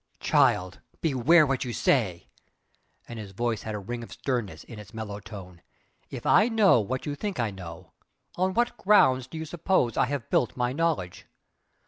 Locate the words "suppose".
9.45-9.97